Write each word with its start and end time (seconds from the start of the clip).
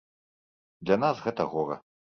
Для 0.89 0.97
нас 1.03 1.23
гэта 1.29 1.49
гора. 1.55 1.81